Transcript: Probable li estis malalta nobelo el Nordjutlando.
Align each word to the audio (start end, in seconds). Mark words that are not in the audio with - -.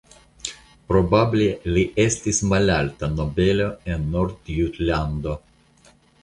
Probable 0.91 1.49
li 1.75 1.83
estis 2.03 2.39
malalta 2.53 3.11
nobelo 3.19 3.69
el 3.93 4.09
Nordjutlando. 4.17 5.37